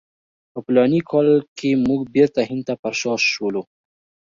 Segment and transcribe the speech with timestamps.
[0.51, 3.63] په فلاني کال کې موږ بیرته هند ته پر شا شولو.